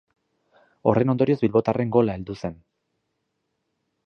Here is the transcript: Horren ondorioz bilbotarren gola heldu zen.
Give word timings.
Horren 0.91 1.13
ondorioz 1.13 1.37
bilbotarren 1.43 1.93
gola 1.97 2.17
heldu 2.21 2.37
zen. 2.43 2.57